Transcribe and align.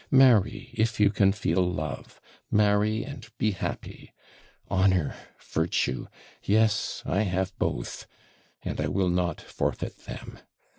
Marry, 0.09 0.71
if 0.73 0.99
you 0.99 1.11
can 1.11 1.31
feel 1.31 1.61
love 1.61 2.19
marry, 2.49 3.03
and 3.03 3.29
be 3.37 3.51
happy. 3.51 4.11
Honour! 4.71 5.15
virtue! 5.39 6.07
Yes, 6.41 7.03
I 7.05 7.21
have 7.21 7.55
both, 7.59 8.07
and 8.63 8.81
I 8.81 8.87
will 8.87 9.09
not 9.09 9.39
forfeit 9.39 10.05
them. 10.05 10.39